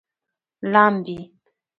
لامبي 0.63 1.31